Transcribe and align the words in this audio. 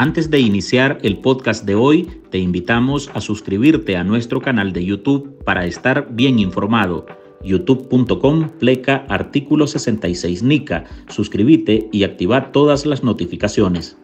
Antes 0.00 0.30
de 0.30 0.38
iniciar 0.38 1.00
el 1.02 1.18
podcast 1.18 1.64
de 1.64 1.74
hoy, 1.74 2.08
te 2.30 2.38
invitamos 2.38 3.10
a 3.14 3.20
suscribirte 3.20 3.96
a 3.96 4.04
nuestro 4.04 4.40
canal 4.40 4.72
de 4.72 4.84
YouTube 4.84 5.42
para 5.42 5.66
estar 5.66 6.06
bien 6.14 6.38
informado. 6.38 7.04
youtube.com 7.42 8.48
pleca 8.60 9.04
artículo 9.08 9.66
66 9.66 10.44
NICA. 10.44 10.84
Suscríbete 11.08 11.88
y 11.90 12.04
activa 12.04 12.52
todas 12.52 12.86
las 12.86 13.02
notificaciones. 13.02 13.96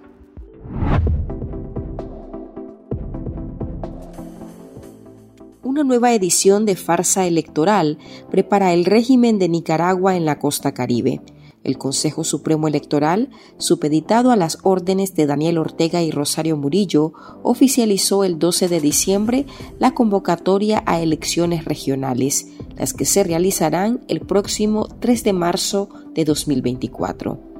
Una 5.62 5.84
nueva 5.84 6.12
edición 6.12 6.66
de 6.66 6.74
farsa 6.74 7.24
electoral 7.24 7.98
prepara 8.32 8.72
el 8.72 8.84
régimen 8.84 9.38
de 9.38 9.48
Nicaragua 9.48 10.16
en 10.16 10.24
la 10.24 10.40
costa 10.40 10.74
caribe. 10.74 11.20
El 11.64 11.78
Consejo 11.78 12.22
Supremo 12.24 12.68
Electoral, 12.68 13.30
supeditado 13.56 14.30
a 14.30 14.36
las 14.36 14.58
órdenes 14.62 15.14
de 15.14 15.26
Daniel 15.26 15.58
Ortega 15.58 16.02
y 16.02 16.10
Rosario 16.10 16.56
Murillo, 16.56 17.14
oficializó 17.42 18.22
el 18.22 18.38
12 18.38 18.68
de 18.68 18.80
diciembre 18.80 19.46
la 19.78 19.92
convocatoria 19.92 20.82
a 20.86 21.00
elecciones 21.00 21.64
regionales, 21.64 22.46
las 22.76 22.92
que 22.92 23.06
se 23.06 23.24
realizarán 23.24 24.04
el 24.08 24.20
próximo 24.20 24.88
3 25.00 25.24
de 25.24 25.32
marzo 25.32 25.88
de 26.14 26.24
2024. 26.24 27.54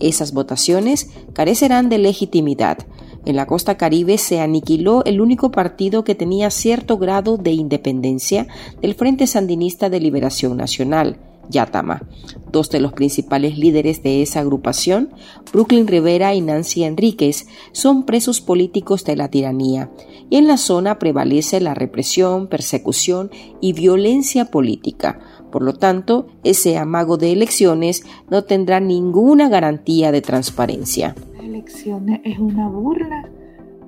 Esas 0.00 0.32
votaciones 0.32 1.10
carecerán 1.34 1.90
de 1.90 1.98
legitimidad, 1.98 2.78
en 3.26 3.36
la 3.36 3.46
costa 3.46 3.76
caribe 3.76 4.16
se 4.18 4.40
aniquiló 4.40 5.04
el 5.04 5.20
único 5.20 5.50
partido 5.50 6.04
que 6.04 6.14
tenía 6.14 6.50
cierto 6.50 6.96
grado 6.96 7.36
de 7.36 7.52
independencia 7.52 8.46
del 8.80 8.94
Frente 8.94 9.26
Sandinista 9.26 9.90
de 9.90 10.00
Liberación 10.00 10.56
Nacional, 10.56 11.18
Yatama. 11.50 12.02
Dos 12.50 12.70
de 12.70 12.80
los 12.80 12.92
principales 12.92 13.58
líderes 13.58 14.02
de 14.02 14.22
esa 14.22 14.40
agrupación, 14.40 15.10
Brooklyn 15.52 15.86
Rivera 15.86 16.34
y 16.34 16.40
Nancy 16.40 16.84
Enríquez, 16.84 17.46
son 17.72 18.04
presos 18.04 18.40
políticos 18.40 19.04
de 19.04 19.16
la 19.16 19.28
tiranía, 19.28 19.90
y 20.30 20.36
en 20.36 20.46
la 20.46 20.56
zona 20.56 20.98
prevalece 20.98 21.60
la 21.60 21.74
represión, 21.74 22.46
persecución 22.46 23.30
y 23.60 23.72
violencia 23.72 24.46
política. 24.46 25.20
Por 25.52 25.62
lo 25.62 25.74
tanto, 25.74 26.28
ese 26.44 26.78
amago 26.78 27.16
de 27.16 27.32
elecciones 27.32 28.04
no 28.30 28.44
tendrá 28.44 28.80
ninguna 28.80 29.48
garantía 29.48 30.12
de 30.12 30.22
transparencia 30.22 31.14
elecciones 31.42 32.20
es 32.24 32.38
una 32.38 32.68
burla 32.68 33.28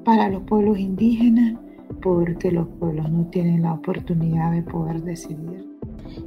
para 0.04 0.28
los 0.28 0.42
pueblos 0.42 0.78
indígenas 0.78 1.58
porque 2.00 2.50
los 2.50 2.68
pueblos 2.68 3.10
no 3.10 3.26
tienen 3.26 3.62
la 3.62 3.74
oportunidad 3.74 4.52
de 4.52 4.62
poder 4.62 5.02
decidir. 5.02 5.71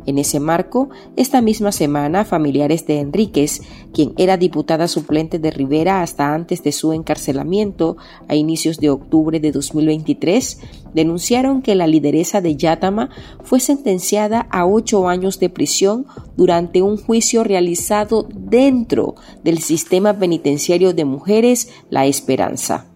En 0.06 0.18
ese 0.18 0.40
marco, 0.40 0.90
esta 1.16 1.42
misma 1.42 1.72
semana, 1.72 2.26
familiares 2.26 2.86
de 2.86 3.00
Enríquez, 3.00 3.62
quien 3.94 4.14
era 4.18 4.38
diputada 4.38 4.88
suplente 4.88 5.40
de 5.40 5.52
Rivera 5.52 6.02
hasta 6.02 6.34
antes 6.34 6.62
de 6.64 6.72
su 6.72 6.94
encarcelamiento 6.94 7.98
a 8.28 8.36
inicios 8.36 8.78
de 8.78 8.90
octubre 8.90 9.40
de 9.40 9.52
2023, 9.52 10.60
denunciaron 10.94 11.62
que 11.62 11.76
la 11.76 11.88
lideresa 11.88 12.42
de 12.42 12.56
Yatama 12.56 13.10
fue 13.44 13.60
sentenciada 13.60 14.48
a 14.52 14.66
ocho 14.66 15.08
años 15.08 15.40
de 15.40 15.50
prisión 15.50 16.06
durante 16.38 16.82
un 16.82 16.98
juicio 16.98 17.44
realizado 17.44 18.28
dentro 18.34 19.16
del 19.44 19.60
sistema 19.60 20.18
penitenciario 20.18 20.94
de 20.94 21.06
mujeres 21.06 21.70
La 21.90 22.06
Esperanza. 22.06 22.95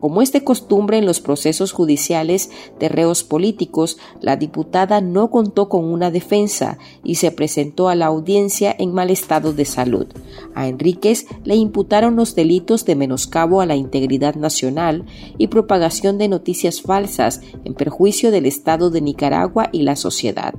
Como 0.00 0.22
es 0.22 0.32
de 0.32 0.44
costumbre 0.44 0.98
en 0.98 1.06
los 1.06 1.20
procesos 1.20 1.72
judiciales 1.72 2.50
de 2.78 2.88
reos 2.88 3.24
políticos, 3.24 3.98
la 4.20 4.36
diputada 4.36 5.00
no 5.00 5.30
contó 5.30 5.68
con 5.68 5.84
una 5.84 6.10
defensa 6.10 6.78
y 7.02 7.16
se 7.16 7.32
presentó 7.32 7.88
a 7.88 7.94
la 7.94 8.06
audiencia 8.06 8.74
en 8.78 8.92
mal 8.92 9.10
estado 9.10 9.52
de 9.52 9.64
salud. 9.64 10.06
A 10.54 10.68
Enríquez 10.68 11.26
le 11.44 11.56
imputaron 11.56 12.16
los 12.16 12.34
delitos 12.34 12.84
de 12.84 12.94
menoscabo 12.94 13.60
a 13.60 13.66
la 13.66 13.76
integridad 13.76 14.36
nacional 14.36 15.04
y 15.36 15.48
propagación 15.48 16.18
de 16.18 16.28
noticias 16.28 16.82
falsas 16.82 17.40
en 17.64 17.74
perjuicio 17.74 18.30
del 18.30 18.46
Estado 18.46 18.90
de 18.90 19.00
Nicaragua 19.00 19.68
y 19.72 19.82
la 19.82 19.96
sociedad, 19.96 20.54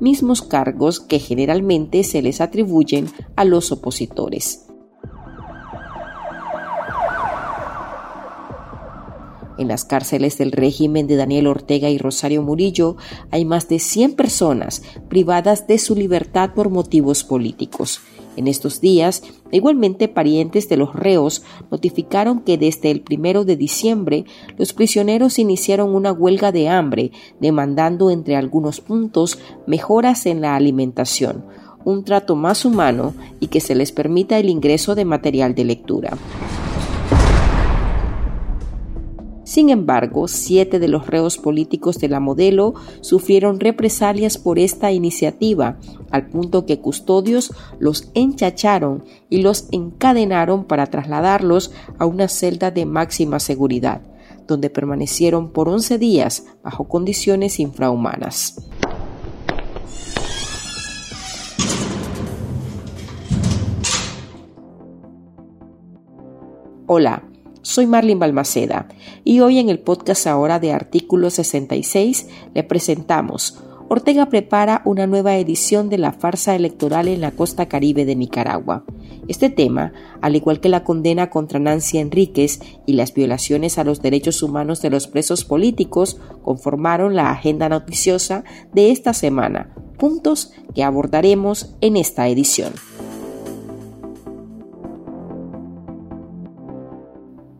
mismos 0.00 0.42
cargos 0.42 1.00
que 1.00 1.18
generalmente 1.18 2.04
se 2.04 2.22
les 2.22 2.40
atribuyen 2.40 3.08
a 3.36 3.44
los 3.44 3.72
opositores. 3.72 4.66
En 9.56 9.68
las 9.68 9.84
cárceles 9.84 10.36
del 10.38 10.52
régimen 10.52 11.06
de 11.06 11.16
Daniel 11.16 11.46
Ortega 11.46 11.88
y 11.88 11.98
Rosario 11.98 12.42
Murillo 12.42 12.96
hay 13.30 13.44
más 13.44 13.68
de 13.68 13.78
100 13.78 14.14
personas 14.14 14.82
privadas 15.08 15.66
de 15.66 15.78
su 15.78 15.94
libertad 15.94 16.50
por 16.54 16.70
motivos 16.70 17.22
políticos. 17.22 18.00
En 18.36 18.48
estos 18.48 18.80
días, 18.80 19.22
igualmente 19.52 20.08
parientes 20.08 20.68
de 20.68 20.76
los 20.76 20.92
reos 20.92 21.44
notificaron 21.70 22.40
que 22.40 22.58
desde 22.58 22.90
el 22.90 23.00
primero 23.00 23.44
de 23.44 23.56
diciembre 23.56 24.24
los 24.58 24.72
prisioneros 24.72 25.38
iniciaron 25.38 25.94
una 25.94 26.10
huelga 26.10 26.50
de 26.50 26.68
hambre, 26.68 27.12
demandando 27.40 28.10
entre 28.10 28.34
algunos 28.34 28.80
puntos 28.80 29.38
mejoras 29.68 30.26
en 30.26 30.40
la 30.40 30.56
alimentación, 30.56 31.44
un 31.84 32.04
trato 32.04 32.34
más 32.34 32.64
humano 32.64 33.14
y 33.38 33.48
que 33.48 33.60
se 33.60 33.76
les 33.76 33.92
permita 33.92 34.38
el 34.38 34.48
ingreso 34.48 34.96
de 34.96 35.04
material 35.04 35.54
de 35.54 35.64
lectura. 35.64 36.18
Sin 39.54 39.70
embargo, 39.70 40.26
siete 40.26 40.80
de 40.80 40.88
los 40.88 41.06
reos 41.06 41.38
políticos 41.38 42.00
de 42.00 42.08
la 42.08 42.18
modelo 42.18 42.74
sufrieron 43.02 43.60
represalias 43.60 44.36
por 44.36 44.58
esta 44.58 44.90
iniciativa, 44.90 45.78
al 46.10 46.26
punto 46.26 46.66
que 46.66 46.80
custodios 46.80 47.52
los 47.78 48.10
enchacharon 48.14 49.04
y 49.30 49.42
los 49.42 49.68
encadenaron 49.70 50.64
para 50.64 50.86
trasladarlos 50.86 51.70
a 52.00 52.04
una 52.04 52.26
celda 52.26 52.72
de 52.72 52.84
máxima 52.84 53.38
seguridad, 53.38 54.00
donde 54.48 54.70
permanecieron 54.70 55.52
por 55.52 55.68
11 55.68 55.98
días 55.98 56.46
bajo 56.64 56.88
condiciones 56.88 57.60
infrahumanas. 57.60 58.56
Hola, 66.88 67.22
soy 67.64 67.86
Marlene 67.86 68.20
Balmaceda 68.20 68.88
y 69.24 69.40
hoy 69.40 69.58
en 69.58 69.70
el 69.70 69.78
podcast 69.78 70.26
ahora 70.26 70.60
de 70.60 70.72
Artículo 70.72 71.30
66 71.30 72.28
le 72.52 72.62
presentamos 72.62 73.58
Ortega 73.88 74.26
prepara 74.26 74.82
una 74.84 75.06
nueva 75.06 75.36
edición 75.36 75.88
de 75.88 75.98
la 75.98 76.12
farsa 76.12 76.54
electoral 76.54 77.08
en 77.08 77.20
la 77.20 77.32
costa 77.32 77.66
caribe 77.66 78.04
de 78.04 78.16
Nicaragua. 78.16 78.84
Este 79.28 79.50
tema, 79.50 79.92
al 80.20 80.36
igual 80.36 80.60
que 80.60 80.68
la 80.68 80.84
condena 80.84 81.30
contra 81.30 81.58
Nancy 81.58 81.98
Enríquez 81.98 82.60
y 82.86 82.94
las 82.94 83.14
violaciones 83.14 83.78
a 83.78 83.84
los 83.84 84.02
derechos 84.02 84.42
humanos 84.42 84.82
de 84.82 84.90
los 84.90 85.06
presos 85.06 85.44
políticos, 85.44 86.18
conformaron 86.42 87.14
la 87.14 87.30
agenda 87.30 87.68
noticiosa 87.68 88.44
de 88.72 88.90
esta 88.90 89.12
semana, 89.12 89.74
puntos 89.98 90.52
que 90.74 90.82
abordaremos 90.82 91.76
en 91.80 91.96
esta 91.96 92.28
edición. 92.28 92.72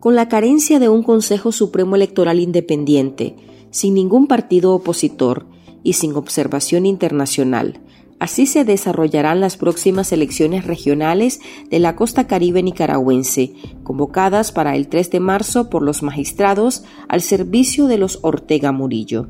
Con 0.05 0.13
la 0.13 0.29
carencia 0.29 0.77
de 0.77 0.87
un 0.87 1.01
Consejo 1.01 1.51
Supremo 1.51 1.95
Electoral 1.95 2.39
independiente, 2.39 3.35
sin 3.71 3.95
ningún 3.95 4.27
partido 4.27 4.75
opositor 4.75 5.47
y 5.81 5.93
sin 5.93 6.13
observación 6.13 6.85
internacional. 6.85 7.79
Así 8.19 8.45
se 8.45 8.65
desarrollarán 8.65 9.39
las 9.39 9.57
próximas 9.57 10.11
elecciones 10.11 10.67
regionales 10.67 11.39
de 11.71 11.79
la 11.79 11.95
costa 11.95 12.27
caribe 12.27 12.61
nicaragüense, 12.61 13.55
convocadas 13.81 14.51
para 14.51 14.75
el 14.75 14.89
3 14.89 15.09
de 15.09 15.19
marzo 15.21 15.71
por 15.71 15.81
los 15.81 16.03
magistrados 16.03 16.83
al 17.07 17.21
servicio 17.21 17.87
de 17.87 17.97
los 17.97 18.19
Ortega 18.21 18.71
Murillo. 18.71 19.25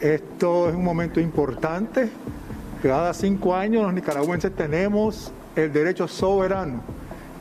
Esto 0.00 0.70
es 0.70 0.76
un 0.76 0.82
momento 0.82 1.20
importante. 1.20 2.08
Cada 2.82 3.12
cinco 3.12 3.54
años 3.54 3.82
los 3.82 3.92
nicaragüenses 3.92 4.50
tenemos 4.56 5.30
el 5.56 5.70
derecho 5.70 6.08
soberano 6.08 6.80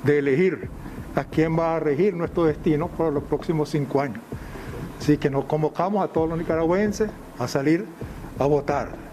de 0.03 0.19
elegir 0.19 0.69
a 1.15 1.23
quién 1.23 1.57
va 1.57 1.75
a 1.75 1.79
regir 1.79 2.13
nuestro 2.13 2.45
destino 2.45 2.87
por 2.87 3.13
los 3.13 3.23
próximos 3.23 3.69
cinco 3.69 4.01
años. 4.01 4.19
Así 4.99 5.17
que 5.17 5.29
nos 5.29 5.45
convocamos 5.45 6.03
a 6.03 6.11
todos 6.11 6.29
los 6.29 6.37
nicaragüenses 6.37 7.09
a 7.37 7.47
salir 7.47 7.85
a 8.39 8.45
votar. 8.45 9.07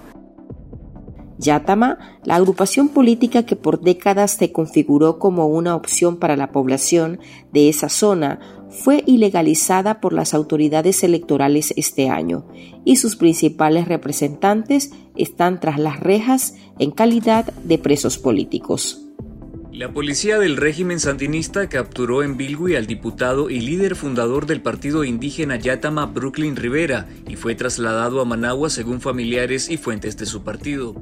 Yatama, 1.39 1.99
la 2.23 2.37
agrupación 2.37 2.89
política 2.89 3.45
que 3.45 3.57
por 3.57 3.81
décadas 3.81 4.33
se 4.33 4.53
configuró 4.53 5.19
como 5.19 5.47
una 5.47 5.75
opción 5.75 6.17
para 6.19 6.37
la 6.37 6.53
población 6.53 7.19
de 7.53 7.69
esa 7.69 7.89
zona, 7.89 8.39
fue 8.71 9.03
ilegalizada 9.07 10.01
por 10.01 10.13
las 10.13 10.35
autoridades 10.35 11.05
electorales 11.05 11.73
este 11.77 12.09
año 12.09 12.47
y 12.85 12.97
sus 12.97 13.17
principales 13.17 13.87
representantes 13.87 14.91
están 15.17 15.61
tras 15.61 15.79
las 15.79 16.01
rejas 16.01 16.57
en 16.79 16.91
calidad 16.91 17.53
de 17.65 17.79
presos 17.79 18.19
políticos. 18.19 19.04
La 19.75 19.93
policía 19.93 20.39
del 20.39 20.57
régimen 20.57 21.01
sandinista 21.01 21.69
capturó 21.69 22.23
en 22.23 22.37
Bilgui 22.37 22.77
al 22.77 22.87
diputado 22.87 23.51
y 23.51 23.59
líder 23.59 23.97
fundador 23.97 24.47
del 24.47 24.63
partido 24.63 25.03
indígena 25.03 25.57
Yatama 25.57 26.07
Brooklyn 26.07 26.55
Rivera 26.55 27.09
y 27.27 27.35
fue 27.35 27.57
trasladado 27.57 28.21
a 28.21 28.25
Managua 28.25 28.71
según 28.71 29.01
familiares 29.01 29.69
y 29.69 29.77
fuentes 29.77 30.17
de 30.17 30.27
su 30.27 30.45
partido. 30.45 30.95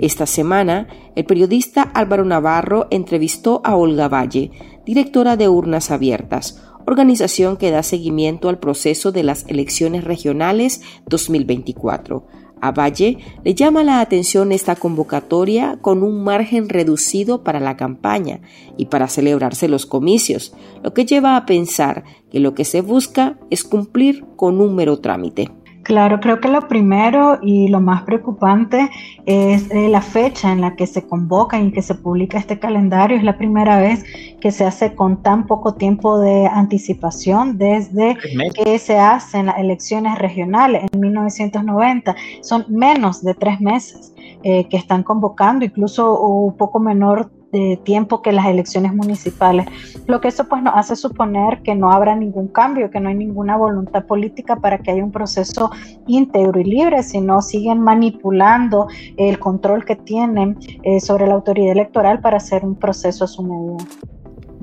Esta 0.00 0.26
semana, 0.26 0.88
el 1.14 1.24
periodista 1.24 1.82
Álvaro 1.82 2.24
Navarro 2.24 2.88
entrevistó 2.90 3.62
a 3.64 3.76
Olga 3.76 4.08
Valle, 4.08 4.50
directora 4.84 5.36
de 5.36 5.48
Urnas 5.48 5.92
Abiertas, 5.92 6.60
organización 6.92 7.56
que 7.56 7.70
da 7.70 7.82
seguimiento 7.82 8.48
al 8.48 8.58
proceso 8.58 9.10
de 9.10 9.24
las 9.24 9.44
elecciones 9.48 10.04
regionales 10.04 10.82
2024. 11.06 12.26
A 12.60 12.70
Valle 12.70 13.18
le 13.42 13.54
llama 13.54 13.82
la 13.82 14.00
atención 14.00 14.52
esta 14.52 14.76
convocatoria 14.76 15.78
con 15.80 16.04
un 16.04 16.22
margen 16.22 16.68
reducido 16.68 17.42
para 17.42 17.58
la 17.58 17.76
campaña 17.76 18.40
y 18.76 18.86
para 18.86 19.08
celebrarse 19.08 19.66
los 19.66 19.84
comicios, 19.84 20.54
lo 20.84 20.94
que 20.94 21.04
lleva 21.04 21.36
a 21.36 21.44
pensar 21.44 22.04
que 22.30 22.38
lo 22.38 22.54
que 22.54 22.64
se 22.64 22.80
busca 22.80 23.36
es 23.50 23.64
cumplir 23.64 24.24
con 24.36 24.60
un 24.60 24.76
mero 24.76 25.00
trámite. 25.00 25.50
Claro, 25.82 26.20
creo 26.20 26.40
que 26.40 26.48
lo 26.48 26.68
primero 26.68 27.38
y 27.42 27.66
lo 27.68 27.80
más 27.80 28.02
preocupante 28.02 28.88
es 29.26 29.68
eh, 29.70 29.88
la 29.88 30.00
fecha 30.00 30.52
en 30.52 30.60
la 30.60 30.76
que 30.76 30.86
se 30.86 31.06
convoca 31.06 31.60
y 31.60 31.72
que 31.72 31.82
se 31.82 31.96
publica 31.96 32.38
este 32.38 32.58
calendario. 32.58 33.16
Es 33.16 33.24
la 33.24 33.36
primera 33.36 33.78
vez 33.78 34.04
que 34.40 34.52
se 34.52 34.64
hace 34.64 34.94
con 34.94 35.22
tan 35.22 35.46
poco 35.46 35.74
tiempo 35.74 36.20
de 36.20 36.46
anticipación 36.46 37.58
desde 37.58 38.16
que 38.54 38.78
se 38.78 38.98
hacen 38.98 39.46
las 39.46 39.58
elecciones 39.58 40.18
regionales 40.18 40.84
en 40.92 41.00
1990. 41.00 42.14
Son 42.42 42.64
menos 42.68 43.22
de 43.24 43.34
tres 43.34 43.60
meses 43.60 44.14
eh, 44.44 44.68
que 44.68 44.76
están 44.76 45.02
convocando, 45.02 45.64
incluso 45.64 46.20
un 46.20 46.56
poco 46.56 46.78
menor 46.78 47.30
de 47.52 47.78
tiempo 47.84 48.22
que 48.22 48.32
las 48.32 48.46
elecciones 48.46 48.94
municipales, 48.94 49.66
lo 50.06 50.20
que 50.20 50.28
eso 50.28 50.48
pues 50.48 50.62
nos 50.62 50.74
hace 50.74 50.96
suponer 50.96 51.62
que 51.62 51.74
no 51.74 51.92
habrá 51.92 52.16
ningún 52.16 52.48
cambio, 52.48 52.90
que 52.90 52.98
no 52.98 53.10
hay 53.10 53.14
ninguna 53.14 53.56
voluntad 53.56 54.06
política 54.06 54.56
para 54.56 54.78
que 54.78 54.90
haya 54.90 55.04
un 55.04 55.12
proceso 55.12 55.70
íntegro 56.06 56.58
y 56.60 56.64
libre, 56.64 57.02
sino 57.02 57.42
siguen 57.42 57.80
manipulando 57.80 58.88
el 59.16 59.38
control 59.38 59.84
que 59.84 59.96
tienen 59.96 60.58
eh, 60.82 61.00
sobre 61.00 61.26
la 61.26 61.34
autoridad 61.34 61.72
electoral 61.72 62.20
para 62.20 62.38
hacer 62.38 62.64
un 62.64 62.74
proceso 62.74 63.24
a 63.24 63.28
su 63.28 63.42
medida. 63.42 63.84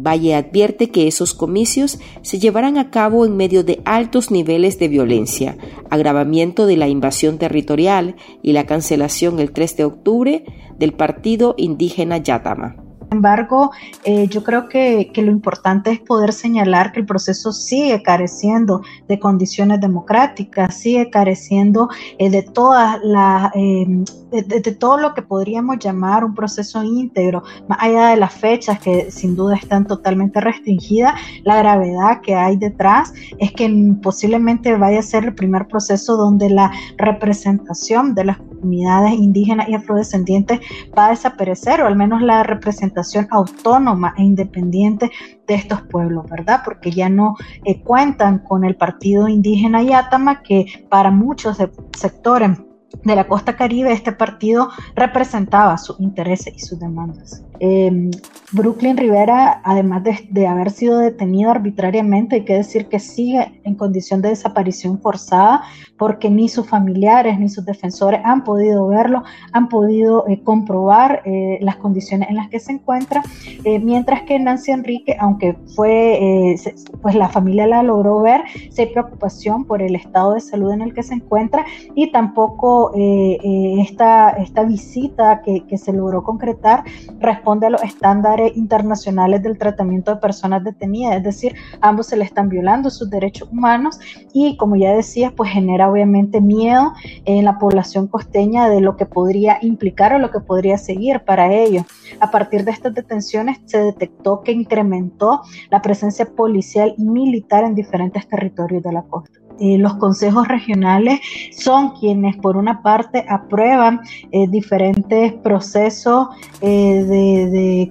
Valle 0.02 0.36
advierte 0.36 0.90
que 0.90 1.08
esos 1.08 1.34
comicios 1.34 2.00
se 2.22 2.40
llevarán 2.40 2.78
a 2.78 2.90
cabo 2.90 3.26
en 3.26 3.36
medio 3.36 3.64
de 3.64 3.82
altos 3.86 4.32
niveles 4.32 4.80
de 4.80 4.88
violencia, 4.88 5.58
agravamiento 5.90 6.66
de 6.66 6.78
la 6.78 6.88
invasión 6.88 7.38
territorial 7.38 8.16
y 8.42 8.54
la 8.54 8.66
cancelación 8.66 9.40
el 9.40 9.52
3 9.52 9.78
de 9.78 9.84
octubre 9.84 10.44
del 10.78 10.94
partido 10.94 11.54
indígena 11.58 12.18
Yatama. 12.18 12.89
Embargo, 13.12 13.72
eh, 14.04 14.28
yo 14.28 14.44
creo 14.44 14.70
que, 14.70 15.12
lo 15.16 15.32
importante 15.32 15.92
es 15.92 16.00
poder 16.00 16.32
señalar 16.32 16.92
que 16.92 17.00
el 17.02 17.06
proceso 17.06 17.52
sigue 17.52 18.02
careciendo 18.04 18.82
de 19.08 19.20
condiciones 19.20 19.82
democráticas, 19.82 20.76
sigue 20.76 21.10
careciendo 21.10 21.90
eh, 22.18 22.30
de 22.30 22.44
todas 22.44 23.00
las 23.04 23.52
em, 23.56 24.06
de, 24.32 24.62
todo 24.74 24.98
lo 24.98 25.14
que 25.14 25.22
podríamos 25.22 25.80
llamar 25.80 26.24
un 26.24 26.36
proceso 26.36 26.84
íntegro, 26.84 27.44
más 27.68 27.80
allá 27.82 28.10
de 28.10 28.18
las 28.18 28.34
fechas 28.34 28.80
que 28.80 29.10
sin 29.12 29.36
duda 29.36 29.56
están 29.56 29.88
totalmente 29.88 30.40
restringidas, 30.40 31.16
la 31.44 31.58
gravedad 31.58 32.22
que 32.22 32.36
hay 32.36 32.56
detrás 32.56 33.12
es 33.40 33.52
que 33.54 33.96
posiblemente 34.02 34.76
vaya 34.78 35.00
a 35.00 35.04
ser 35.04 35.26
el 35.26 35.34
primer 35.34 35.68
proceso 35.68 36.16
donde 36.16 36.50
la 36.50 36.72
representación 36.98 38.14
de 38.14 38.26
las 38.26 38.38
comunidades 38.38 39.14
indígenas 39.14 39.68
y 39.68 39.74
afrodescendientes 39.74 40.60
va 40.98 41.08
a 41.08 41.10
desaparecer, 41.10 41.82
o 41.82 41.88
al 41.88 41.96
menos 41.96 42.22
la 42.22 42.44
representación 42.44 42.99
autónoma 43.32 44.14
e 44.18 44.24
independiente 44.24 45.12
de 45.48 45.56
estos 45.56 45.82
pueblos, 45.84 46.26
¿verdad? 46.30 46.62
Porque 46.64 46.92
ya 46.92 47.10
no 47.10 47.36
eh, 47.66 47.82
cuentan 47.82 48.40
con 48.40 48.64
el 48.64 48.76
partido 48.76 49.28
indígena 49.28 49.84
Yatama, 49.84 50.42
que 50.42 50.86
para 50.90 51.12
muchos 51.12 51.58
sectores 51.98 52.58
de 53.04 53.16
la 53.16 53.28
costa 53.28 53.56
caribe, 53.56 53.92
este 53.92 54.12
partido 54.12 54.70
representaba 54.96 55.78
sus 55.78 56.00
intereses 56.00 56.54
y 56.56 56.60
sus 56.60 56.80
demandas. 56.80 57.44
Em, 57.60 58.12
Brooklyn 58.52 58.98
Rivera, 58.98 59.62
además 59.64 60.04
de, 60.04 60.48
haber 60.48 60.72
sido 60.72 60.98
detenido 60.98 61.52
arbitrariamente, 61.52 62.38
hay 62.38 62.46
que 62.46 62.56
decir 62.56 62.88
que 62.88 63.00
sigue 63.00 63.62
en 63.64 63.76
condición 63.76 64.24
de 64.24 64.30
desaparición 64.30 65.00
forzada 65.00 65.62
porque 65.98 66.32
ni 66.32 66.50
sus 66.50 66.68
familiares 66.68 67.38
ni 67.40 67.48
sus 67.48 67.64
defensores 67.66 68.22
han 68.24 68.44
podido 68.44 68.88
verlo, 68.88 69.24
han 69.52 69.70
podido 69.70 70.28
eh, 70.28 70.42
comprobar 70.44 71.22
eh, 71.26 71.60
las 71.62 71.76
condiciones 71.76 72.30
en 72.30 72.38
las 72.38 72.50
que 72.50 72.60
se 72.60 72.72
encuentra, 72.72 73.22
eh, 73.66 73.78
mientras 73.78 74.24
que 74.24 74.40
Nancy 74.40 74.72
Enrique, 74.72 75.16
aunque 75.20 75.56
fue, 75.76 76.56
pues 77.02 77.16
la 77.16 77.30
familia 77.30 77.68
la 77.68 77.84
logró 77.84 78.22
ver, 78.22 78.42
se 78.72 78.84
hay 78.84 78.88
preocupación 78.88 79.66
por 79.66 79.84
el 79.84 79.96
estado 79.96 80.34
de 80.34 80.40
salud 80.40 80.72
en 80.72 80.82
el 80.82 80.94
que 80.96 81.04
se 81.04 81.14
encuentra 81.14 81.66
y 81.94 82.12
tampoco 82.12 82.94
esta, 82.96 84.30
esta 84.30 84.64
visita 84.64 85.42
que, 85.44 85.66
que 85.68 85.78
se 85.78 85.94
logró 85.94 86.24
concretar 86.24 86.84
responde 87.20 87.68
a 87.68 87.70
los 87.70 87.84
estándares 87.84 88.39
internacionales 88.56 89.44
del 89.44 89.58
tratamiento 89.58 90.14
de 90.14 90.22
personas 90.22 90.64
detenidas, 90.64 91.18
es 91.18 91.24
decir, 91.24 91.56
ambos 91.82 92.08
se 92.08 92.18
le 92.18 92.24
están 92.24 92.50
violando 92.50 92.90
sus 92.90 93.10
derechos 93.10 93.50
humanos 93.52 94.00
y 94.34 94.58
como 94.58 94.76
ya 94.76 94.94
decía, 94.94 95.34
pues 95.36 95.52
genera 95.52 95.90
obviamente 95.90 96.42
miedo 96.42 96.94
en 97.26 97.46
la 97.46 97.58
población 97.58 98.08
costeña 98.08 98.70
de 98.70 98.82
lo 98.82 98.96
que 98.96 99.06
podría 99.06 99.58
implicar 99.62 100.14
o 100.14 100.20
lo 100.20 100.32
que 100.32 100.40
podría 100.40 100.78
seguir 100.78 101.22
para 101.22 101.54
ellos. 101.54 101.84
A 102.20 102.32
partir 102.32 102.64
de 102.64 102.72
estas 102.72 102.94
detenciones 102.94 103.60
se 103.66 103.80
detectó 103.80 104.42
que 104.42 104.52
incrementó 104.52 105.42
la 105.70 105.82
presencia 105.82 106.26
policial 106.26 106.94
y 106.98 107.06
militar 107.06 107.64
en 107.64 107.76
diferentes 107.76 108.28
territorios 108.28 108.84
de 108.84 108.94
la 108.94 109.04
costa. 109.04 109.40
Eh, 109.60 109.78
los 109.78 109.96
consejos 109.96 110.48
regionales 110.48 111.20
son 111.52 111.92
quienes 111.92 112.38
por 112.38 112.56
una 112.56 112.82
parte 112.82 113.26
aprueban 113.28 114.00
eh, 114.32 114.48
diferentes 114.48 115.34
procesos 115.34 116.28
eh, 116.62 117.04
de, 117.04 117.50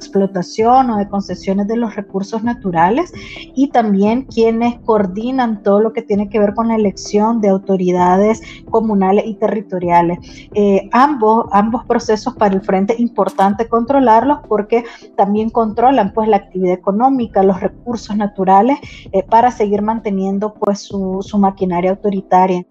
explotación 0.08 0.90
o 0.90 0.96
de 0.96 1.08
concesiones 1.08 1.68
de 1.68 1.76
los 1.76 1.94
recursos 1.94 2.42
naturales 2.42 3.12
y 3.54 3.68
también 3.68 4.22
quienes 4.22 4.78
coordinan 4.80 5.62
todo 5.62 5.80
lo 5.80 5.92
que 5.92 6.02
tiene 6.02 6.28
que 6.28 6.38
ver 6.38 6.54
con 6.54 6.68
la 6.68 6.76
elección 6.76 7.40
de 7.40 7.48
autoridades 7.48 8.40
comunales 8.70 9.24
y 9.26 9.34
territoriales. 9.34 10.18
ambos, 10.92 11.46
ambos 11.52 11.84
procesos 11.84 12.34
para 12.34 12.54
el 12.54 12.62
frente 12.62 12.94
importante 12.98 13.68
controlarlos 13.68 14.38
porque 14.48 14.84
también 15.16 15.50
controlan 15.50 16.12
pues 16.12 16.28
la 16.28 16.38
actividad 16.38 16.74
económica, 16.74 17.42
los 17.42 17.60
recursos 17.60 18.16
naturales 18.16 18.78
para 19.28 19.50
seguir 19.50 19.82
manteniendo 19.82 20.54
pues 20.54 20.80
su, 20.80 21.18
su 21.22 21.38
maquinaria 21.38 21.90
autoritaria. 21.90 22.64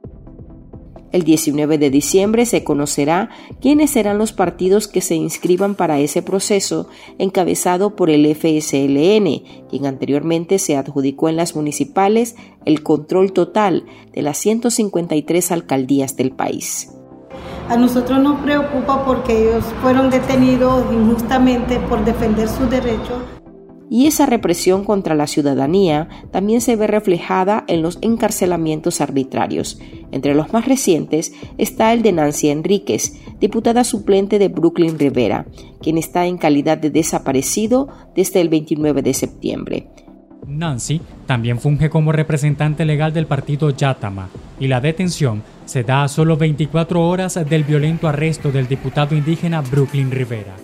El 1.12 1.24
19 1.24 1.78
de 1.78 1.90
diciembre 1.90 2.46
se 2.46 2.64
conocerá 2.64 3.30
quiénes 3.62 3.92
serán 3.92 4.18
los 4.18 4.34
partidos 4.34 4.88
que 4.88 5.02
se 5.02 5.16
inscriban 5.16 5.76
para 5.76 6.00
ese 6.00 6.22
proceso 6.22 6.88
encabezado 7.18 7.96
por 7.96 8.10
el 8.10 8.26
FSLN, 8.36 9.68
quien 9.70 9.86
anteriormente 9.86 10.60
se 10.60 10.76
adjudicó 10.76 11.30
en 11.30 11.38
las 11.38 11.56
municipales 11.56 12.36
el 12.66 12.84
control 12.84 13.32
total 13.32 13.86
de 14.14 14.22
las 14.22 14.38
153 14.38 15.52
alcaldías 15.52 16.18
del 16.18 16.32
país. 16.32 16.92
A 17.70 17.78
nosotros 17.78 18.20
nos 18.20 18.40
preocupa 18.42 19.06
porque 19.06 19.50
ellos 19.50 19.64
fueron 19.82 20.10
detenidos 20.10 20.86
injustamente 20.92 21.80
por 21.80 22.04
defender 22.04 22.48
sus 22.48 22.70
derechos 22.70 23.37
y 23.90 24.08
esa 24.08 24.26
represión 24.26 24.84
contra 24.84 25.16
la 25.16 25.28
ciudadanía 25.28 26.10
también 26.32 26.62
se 26.62 26.76
ve 26.76 26.88
reflejada 26.88 27.64
en 27.68 27.82
los 27.82 28.00
encarcelamientos 28.02 29.02
arbitrarios. 29.02 29.80
Entre 30.12 30.36
los 30.36 30.54
más 30.54 30.66
recientes 30.66 31.34
está 31.58 31.94
el 31.94 32.02
de 32.02 32.12
Nancy 32.12 32.50
Enríquez, 32.50 33.14
diputada 33.40 33.84
suplente 33.84 34.40
de 34.40 34.48
Brooklyn 34.50 35.00
Rivera, 35.00 35.46
quien 35.82 35.98
está 35.98 36.26
en 36.26 36.38
calidad 36.38 36.78
de 36.78 36.90
desaparecido 36.90 37.88
desde 38.16 38.42
el 38.42 38.50
29 38.50 39.02
de 39.02 39.14
septiembre. 39.14 39.88
Nancy 40.48 41.02
también 41.26 41.60
funge 41.60 41.90
como 41.90 42.12
representante 42.12 42.86
legal 42.86 43.14
del 43.14 43.28
partido 43.28 43.70
Yatama 43.70 44.30
y 44.60 44.68
la 44.68 44.80
detención 44.80 45.44
se 45.66 45.84
da 45.84 46.04
a 46.04 46.08
solo 46.08 46.38
24 46.38 47.06
horas 47.06 47.40
del 47.50 47.64
violento 47.64 48.08
arresto 48.08 48.52
del 48.52 48.68
diputado 48.68 49.16
indígena 49.16 49.62
Brooklyn 49.62 50.10
Rivera. 50.10 50.56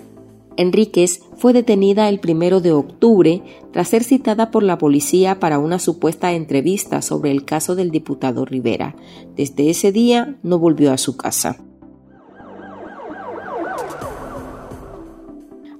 Enríquez 0.57 1.21
fue 1.37 1.53
detenida 1.53 2.09
el 2.09 2.19
primero 2.19 2.61
de 2.61 2.71
octubre 2.71 3.41
tras 3.71 3.89
ser 3.89 4.03
citada 4.03 4.51
por 4.51 4.63
la 4.63 4.77
policía 4.77 5.39
para 5.39 5.59
una 5.59 5.79
supuesta 5.79 6.33
entrevista 6.33 7.01
sobre 7.01 7.31
el 7.31 7.45
caso 7.45 7.75
del 7.75 7.91
diputado 7.91 8.45
Rivera. 8.45 8.95
Desde 9.35 9.69
ese 9.69 9.91
día 9.91 10.37
no 10.43 10.59
volvió 10.59 10.91
a 10.91 10.97
su 10.97 11.17
casa. 11.17 11.57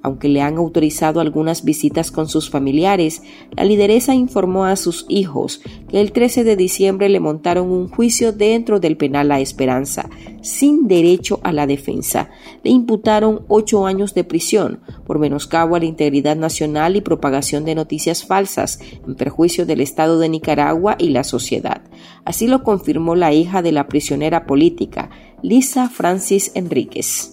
Aunque 0.03 0.27
le 0.27 0.41
han 0.41 0.57
autorizado 0.57 1.21
algunas 1.21 1.63
visitas 1.63 2.11
con 2.11 2.27
sus 2.27 2.49
familiares, 2.49 3.23
la 3.55 3.63
lideresa 3.63 4.13
informó 4.13 4.65
a 4.65 4.75
sus 4.75 5.05
hijos 5.07 5.61
que 5.89 6.01
el 6.01 6.11
13 6.11 6.43
de 6.43 6.57
diciembre 6.57 7.07
le 7.07 7.21
montaron 7.21 7.71
un 7.71 7.87
juicio 7.87 8.33
dentro 8.33 8.81
del 8.81 8.97
penal 8.97 9.29
La 9.29 9.39
Esperanza, 9.39 10.09
sin 10.41 10.89
derecho 10.89 11.39
a 11.43 11.53
la 11.53 11.67
defensa. 11.67 12.29
Le 12.63 12.71
imputaron 12.71 13.45
ocho 13.47 13.85
años 13.85 14.13
de 14.13 14.25
prisión 14.25 14.81
por 15.05 15.19
menoscabo 15.19 15.77
a 15.77 15.79
la 15.79 15.85
integridad 15.85 16.35
nacional 16.35 16.97
y 16.97 17.01
propagación 17.01 17.63
de 17.63 17.75
noticias 17.75 18.25
falsas 18.25 18.79
en 19.07 19.15
perjuicio 19.15 19.65
del 19.65 19.79
Estado 19.79 20.19
de 20.19 20.27
Nicaragua 20.27 20.97
y 20.99 21.09
la 21.11 21.23
sociedad. 21.23 21.81
Así 22.25 22.47
lo 22.47 22.63
confirmó 22.63 23.15
la 23.15 23.31
hija 23.31 23.61
de 23.61 23.71
la 23.71 23.87
prisionera 23.87 24.45
política, 24.45 25.09
Lisa 25.41 25.87
Francis 25.87 26.51
Enríquez. 26.55 27.32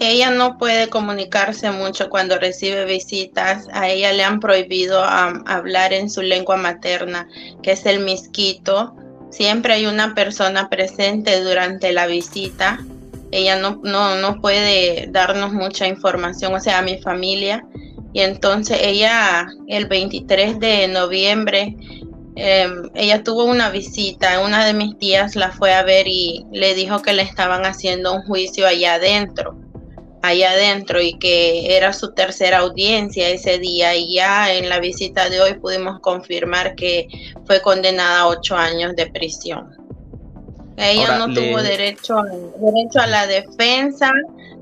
Ella 0.00 0.30
no 0.30 0.58
puede 0.58 0.88
comunicarse 0.88 1.70
mucho 1.70 2.10
cuando 2.10 2.38
recibe 2.38 2.84
visitas. 2.84 3.68
A 3.72 3.88
ella 3.88 4.12
le 4.12 4.24
han 4.24 4.40
prohibido 4.40 5.02
hablar 5.02 5.92
en 5.92 6.10
su 6.10 6.22
lengua 6.22 6.56
materna, 6.56 7.28
que 7.62 7.72
es 7.72 7.86
el 7.86 8.00
misquito. 8.00 8.94
Siempre 9.30 9.74
hay 9.74 9.86
una 9.86 10.14
persona 10.14 10.68
presente 10.68 11.42
durante 11.42 11.92
la 11.92 12.06
visita. 12.06 12.80
Ella 13.30 13.56
no, 13.56 13.80
no, 13.82 14.16
no 14.16 14.40
puede 14.40 15.08
darnos 15.10 15.52
mucha 15.52 15.86
información, 15.86 16.54
o 16.54 16.60
sea, 16.60 16.78
a 16.78 16.82
mi 16.82 16.98
familia. 16.98 17.64
Y 18.12 18.20
entonces 18.20 18.78
ella, 18.80 19.48
el 19.68 19.86
23 19.86 20.60
de 20.60 20.88
noviembre, 20.88 21.76
Em, 22.36 22.90
ella 22.94 23.22
tuvo 23.22 23.44
una 23.44 23.70
visita, 23.70 24.40
una 24.40 24.66
de 24.66 24.74
mis 24.74 24.98
tías 24.98 25.36
la 25.36 25.52
fue 25.52 25.72
a 25.72 25.84
ver 25.84 26.08
y 26.08 26.44
le 26.50 26.74
dijo 26.74 27.00
que 27.00 27.12
le 27.12 27.22
estaban 27.22 27.64
haciendo 27.64 28.12
un 28.12 28.22
juicio 28.22 28.66
allá 28.66 28.94
adentro, 28.94 29.56
allá 30.26 30.52
adentro 30.52 31.00
y 31.00 31.18
que 31.18 31.76
era 31.76 31.92
su 31.92 32.12
tercera 32.12 32.58
audiencia 32.58 33.28
ese 33.28 33.58
día 33.58 33.94
y 33.94 34.14
ya 34.14 34.52
en 34.52 34.68
la 34.68 34.80
visita 34.80 35.28
de 35.28 35.40
hoy 35.40 35.54
pudimos 35.54 36.00
confirmar 36.00 36.74
que 36.74 37.08
fue 37.46 37.60
condenada 37.60 38.20
a 38.20 38.26
ocho 38.28 38.56
años 38.56 38.96
de 38.96 39.06
prisión. 39.06 39.76
Ella 40.76 41.18
no 41.18 41.32
tuvo 41.32 41.62
derecho, 41.62 42.16
derecho 42.58 43.00
a 43.00 43.06
la 43.06 43.26
defensa, 43.26 44.10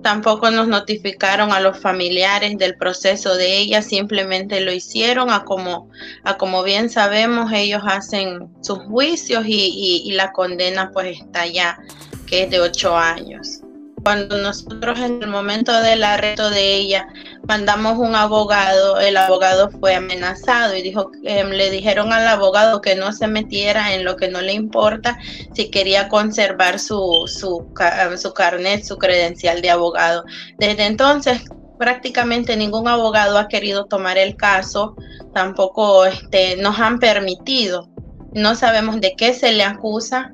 Tampoco 0.02 0.50
nos 0.50 0.66
notificaron 0.66 1.52
a 1.52 1.60
los 1.60 1.78
familiares 1.78 2.58
del 2.58 2.76
proceso 2.76 3.36
de 3.36 3.58
ella, 3.58 3.82
simplemente 3.82 4.60
lo 4.60 4.72
hicieron 4.72 5.30
a 5.30 5.44
como, 5.44 5.90
a 6.24 6.36
como 6.36 6.64
bien 6.64 6.90
sabemos, 6.90 7.52
ellos 7.52 7.82
hacen 7.86 8.48
sus 8.62 8.80
juicios 8.80 9.44
y, 9.46 10.02
y 10.04 10.12
la 10.12 10.32
condena 10.32 10.90
pues 10.92 11.20
está 11.20 11.46
ya, 11.46 11.78
que 12.26 12.42
es 12.42 12.50
de 12.50 12.60
ocho 12.60 12.96
años. 12.96 13.61
Cuando 14.04 14.38
nosotros 14.38 14.98
en 14.98 15.22
el 15.22 15.28
momento 15.28 15.72
del 15.80 16.02
arresto 16.02 16.50
de 16.50 16.74
ella 16.74 17.06
mandamos 17.46 17.98
un 17.98 18.14
abogado, 18.14 18.98
el 18.98 19.16
abogado 19.16 19.70
fue 19.70 19.94
amenazado 19.94 20.74
y 20.76 20.82
dijo, 20.82 21.12
eh, 21.24 21.44
le 21.44 21.70
dijeron 21.70 22.12
al 22.12 22.26
abogado 22.26 22.80
que 22.80 22.96
no 22.96 23.12
se 23.12 23.28
metiera 23.28 23.94
en 23.94 24.04
lo 24.04 24.16
que 24.16 24.28
no 24.28 24.40
le 24.40 24.54
importa 24.54 25.18
si 25.54 25.70
quería 25.70 26.08
conservar 26.08 26.78
su, 26.78 27.24
su, 27.26 27.72
su 28.16 28.34
carnet, 28.34 28.84
su 28.84 28.98
credencial 28.98 29.62
de 29.62 29.70
abogado. 29.70 30.24
Desde 30.58 30.86
entonces 30.86 31.42
prácticamente 31.78 32.56
ningún 32.56 32.86
abogado 32.86 33.38
ha 33.38 33.48
querido 33.48 33.86
tomar 33.86 34.16
el 34.16 34.36
caso, 34.36 34.94
tampoco 35.34 36.04
este, 36.06 36.56
nos 36.56 36.78
han 36.78 36.98
permitido. 36.98 37.88
No 38.32 38.54
sabemos 38.54 39.00
de 39.00 39.14
qué 39.16 39.34
se 39.34 39.52
le 39.52 39.64
acusa, 39.64 40.32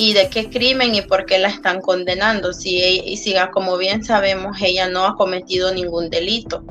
y 0.00 0.12
de 0.12 0.28
qué 0.30 0.48
crimen 0.48 0.94
y 0.94 1.02
por 1.02 1.26
qué 1.26 1.40
la 1.40 1.48
están 1.48 1.80
condenando. 1.80 2.52
Si, 2.52 2.78
y 3.04 3.16
siga 3.16 3.50
como 3.50 3.76
bien 3.76 4.04
sabemos, 4.04 4.56
ella 4.62 4.88
no 4.88 5.04
ha 5.04 5.16
cometido 5.16 5.74
ningún 5.74 6.08
delito. 6.08 6.62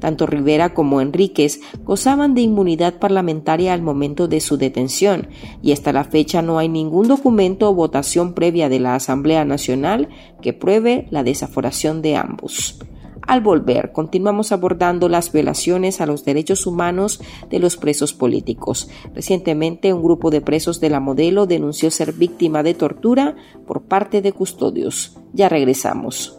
Tanto 0.00 0.26
Rivera 0.26 0.74
como 0.74 1.00
Enríquez 1.00 1.60
gozaban 1.84 2.34
de 2.34 2.40
inmunidad 2.40 2.98
parlamentaria 2.98 3.72
al 3.72 3.80
momento 3.80 4.26
de 4.26 4.40
su 4.40 4.58
detención 4.58 5.28
y 5.62 5.70
hasta 5.70 5.92
la 5.92 6.02
fecha 6.02 6.42
no 6.42 6.58
hay 6.58 6.68
ningún 6.68 7.06
documento 7.06 7.70
o 7.70 7.74
votación 7.74 8.34
previa 8.34 8.68
de 8.68 8.80
la 8.80 8.96
Asamblea 8.96 9.44
Nacional 9.44 10.08
que 10.42 10.52
pruebe 10.52 11.06
la 11.10 11.22
desaforación 11.22 12.02
de 12.02 12.16
ambos. 12.16 12.80
Al 13.26 13.40
volver, 13.40 13.90
continuamos 13.90 14.52
abordando 14.52 15.08
las 15.08 15.32
violaciones 15.32 16.00
a 16.00 16.06
los 16.06 16.24
derechos 16.24 16.66
humanos 16.66 17.20
de 17.50 17.58
los 17.58 17.76
presos 17.76 18.12
políticos. 18.12 18.88
Recientemente, 19.14 19.92
un 19.92 20.02
grupo 20.02 20.30
de 20.30 20.40
presos 20.40 20.80
de 20.80 20.90
la 20.90 21.00
modelo 21.00 21.46
denunció 21.46 21.90
ser 21.90 22.12
víctima 22.12 22.62
de 22.62 22.74
tortura 22.74 23.34
por 23.66 23.82
parte 23.82 24.22
de 24.22 24.32
custodios. 24.32 25.18
Ya 25.32 25.48
regresamos. 25.48 26.38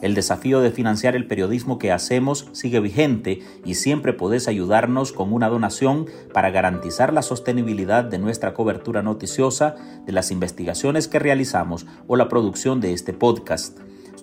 El 0.00 0.14
desafío 0.14 0.60
de 0.60 0.70
financiar 0.70 1.16
el 1.16 1.26
periodismo 1.26 1.78
que 1.78 1.90
hacemos 1.90 2.48
sigue 2.52 2.78
vigente 2.78 3.40
y 3.64 3.74
siempre 3.74 4.12
podés 4.12 4.46
ayudarnos 4.46 5.12
con 5.12 5.32
una 5.32 5.48
donación 5.48 6.06
para 6.32 6.50
garantizar 6.50 7.12
la 7.12 7.22
sostenibilidad 7.22 8.04
de 8.04 8.18
nuestra 8.18 8.54
cobertura 8.54 9.02
noticiosa, 9.02 9.74
de 10.06 10.12
las 10.12 10.30
investigaciones 10.30 11.08
que 11.08 11.18
realizamos 11.18 11.86
o 12.06 12.16
la 12.16 12.28
producción 12.28 12.80
de 12.80 12.92
este 12.92 13.12
podcast. 13.12 13.78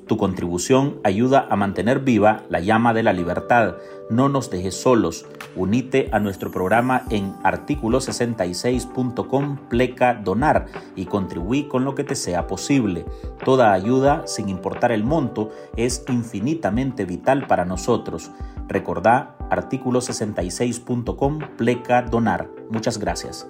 Tu 0.08 0.17
contribución 0.17 1.00
ayuda 1.03 1.48
a 1.50 1.55
mantener 1.55 2.00
viva 2.00 2.44
la 2.50 2.60
llama 2.60 2.94
de 2.94 3.01
la 3.01 3.12
libertad. 3.12 3.75
No 4.10 4.30
nos 4.30 4.50
dejes 4.52 4.76
solos. 4.76 5.26
Unite 5.56 6.10
a 6.12 6.20
nuestro 6.20 6.52
programa 6.52 7.06
en 7.10 7.34
artículo66.com 7.38 9.58
pleca 9.70 10.14
donar 10.14 10.68
y 10.96 11.06
contribuí 11.06 11.68
con 11.68 11.84
lo 11.86 11.96
que 11.96 12.04
te 12.04 12.14
sea 12.16 12.46
posible. 12.46 13.06
Toda 13.44 13.74
ayuda, 13.74 14.28
sin 14.28 14.50
importar 14.50 14.92
el 14.92 15.04
monto, 15.04 15.50
es 15.76 16.06
infinitamente 16.08 17.06
vital 17.06 17.48
para 17.48 17.66
nosotros. 17.66 18.30
Recordá 18.68 19.36
artículo66.com 19.50 21.40
pleca 21.58 22.04
donar. 22.04 22.52
Muchas 22.70 23.00
gracias. 23.00 23.48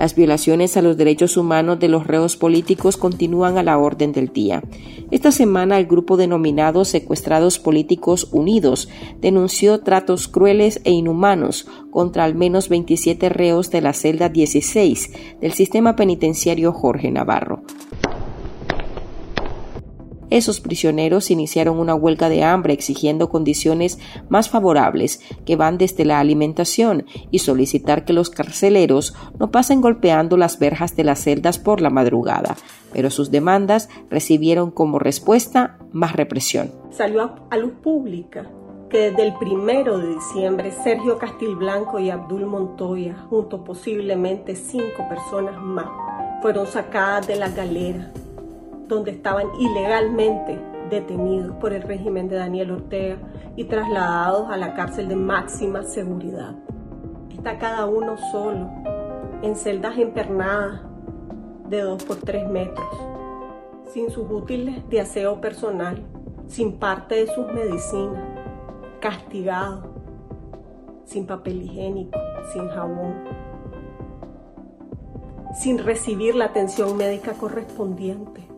Las 0.00 0.14
violaciones 0.14 0.78
a 0.78 0.80
los 0.80 0.96
derechos 0.96 1.36
humanos 1.36 1.78
de 1.78 1.88
los 1.88 2.06
reos 2.06 2.38
políticos 2.38 2.96
continúan 2.96 3.58
a 3.58 3.62
la 3.62 3.76
orden 3.76 4.12
del 4.12 4.28
día. 4.28 4.62
Esta 5.10 5.30
semana 5.30 5.76
el 5.76 5.84
grupo 5.84 6.16
denominado 6.16 6.86
Secuestrados 6.86 7.58
Políticos 7.58 8.26
Unidos 8.32 8.88
denunció 9.20 9.80
tratos 9.80 10.26
crueles 10.26 10.80
e 10.84 10.90
inhumanos 10.90 11.66
contra 11.90 12.24
al 12.24 12.34
menos 12.34 12.70
27 12.70 13.28
reos 13.28 13.70
de 13.70 13.82
la 13.82 13.92
celda 13.92 14.30
16 14.30 15.12
del 15.38 15.52
sistema 15.52 15.96
penitenciario 15.96 16.72
Jorge 16.72 17.10
Navarro. 17.10 17.62
Esos 20.30 20.60
prisioneros 20.60 21.30
iniciaron 21.30 21.78
una 21.78 21.94
huelga 21.94 22.28
de 22.28 22.44
hambre 22.44 22.72
exigiendo 22.72 23.28
condiciones 23.28 23.98
más 24.28 24.48
favorables 24.48 25.20
que 25.44 25.56
van 25.56 25.76
desde 25.76 26.04
la 26.04 26.20
alimentación 26.20 27.04
y 27.32 27.40
solicitar 27.40 28.04
que 28.04 28.12
los 28.12 28.30
carceleros 28.30 29.14
no 29.38 29.50
pasen 29.50 29.80
golpeando 29.80 30.36
las 30.36 30.58
verjas 30.58 30.94
de 30.94 31.04
las 31.04 31.24
celdas 31.24 31.58
por 31.58 31.80
la 31.80 31.90
madrugada, 31.90 32.56
pero 32.92 33.10
sus 33.10 33.32
demandas 33.32 33.88
recibieron 34.08 34.70
como 34.70 35.00
respuesta 35.00 35.78
más 35.92 36.14
represión. 36.14 36.70
Salió 36.90 37.34
a 37.50 37.56
luz 37.56 37.72
pública 37.82 38.48
que 38.88 39.10
desde 39.10 39.22
el 39.22 39.34
primero 39.34 39.98
de 39.98 40.14
diciembre 40.14 40.72
Sergio 40.72 41.18
Castilblanco 41.18 41.98
y 41.98 42.10
Abdul 42.10 42.46
Montoya, 42.46 43.16
junto 43.30 43.64
posiblemente 43.64 44.56
cinco 44.56 45.08
personas 45.08 45.60
más, 45.62 45.86
fueron 46.42 46.66
sacadas 46.66 47.26
de 47.26 47.36
la 47.36 47.48
galera 47.48 48.12
donde 48.90 49.12
estaban 49.12 49.46
ilegalmente 49.58 50.58
detenidos 50.90 51.56
por 51.56 51.72
el 51.72 51.82
régimen 51.82 52.28
de 52.28 52.36
Daniel 52.36 52.72
Ortega 52.72 53.16
y 53.56 53.64
trasladados 53.64 54.50
a 54.50 54.56
la 54.56 54.74
cárcel 54.74 55.08
de 55.08 55.16
máxima 55.16 55.84
seguridad. 55.84 56.56
Está 57.30 57.58
cada 57.58 57.86
uno 57.86 58.16
solo, 58.32 58.68
en 59.42 59.56
celdas 59.56 59.96
empernadas 59.96 60.82
de 61.68 61.80
2 61.80 62.04
por 62.04 62.16
3 62.16 62.48
metros, 62.48 62.88
sin 63.92 64.10
sus 64.10 64.30
útiles 64.30 64.86
de 64.90 65.00
aseo 65.00 65.40
personal, 65.40 66.02
sin 66.48 66.78
parte 66.78 67.14
de 67.14 67.26
sus 67.28 67.46
medicinas, 67.46 68.24
castigado, 69.00 69.94
sin 71.04 71.26
papel 71.26 71.62
higiénico, 71.62 72.18
sin 72.52 72.68
jabón, 72.68 73.14
sin 75.54 75.78
recibir 75.78 76.34
la 76.34 76.46
atención 76.46 76.96
médica 76.96 77.32
correspondiente 77.34 78.49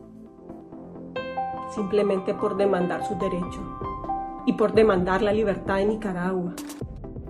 simplemente 1.75 2.35
por 2.35 2.57
demandar 2.57 3.07
sus 3.07 3.19
derechos 3.19 3.63
y 4.47 4.55
por 4.55 4.75
demandar 4.75 5.23
la 5.23 5.33
libertad 5.33 5.77
de 5.77 5.87
Nicaragua. 5.87 6.55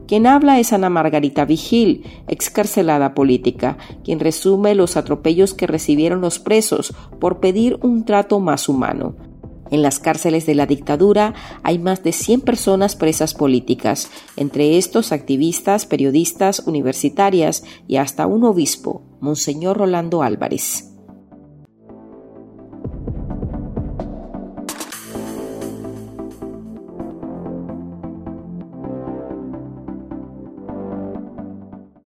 Quien 0.06 0.26
habla 0.26 0.58
es 0.58 0.72
Ana 0.72 0.90
Margarita 0.90 1.44
Vigil, 1.44 2.04
excarcelada 2.28 3.14
política, 3.14 3.78
quien 4.04 4.20
resume 4.20 4.75
los 4.75 4.96
atropellos 4.96 5.54
que 5.54 5.66
recibieron 5.66 6.20
los 6.20 6.38
presos 6.38 6.94
por 7.18 7.40
pedir 7.40 7.78
un 7.82 8.04
trato 8.04 8.38
más 8.40 8.68
humano. 8.68 9.14
En 9.70 9.80
las 9.80 10.00
cárceles 10.00 10.44
de 10.44 10.54
la 10.54 10.66
dictadura 10.66 11.32
hay 11.62 11.78
más 11.78 12.02
de 12.02 12.12
100 12.12 12.42
personas 12.42 12.94
presas 12.94 13.32
políticas, 13.32 14.11
entre 14.37 14.76
estos 14.76 15.12
activistas, 15.12 15.87
periodistas, 15.87 16.66
universitarias 16.66 17.64
y 17.88 17.96
hasta 17.96 18.26
un 18.26 18.44
obispo, 18.44 19.02
Monseñor 19.20 19.78
Rolando 19.78 20.22
Álvarez. 20.22 20.91